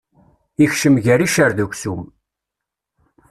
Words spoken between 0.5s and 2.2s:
Ikcem gar iccer d uksum.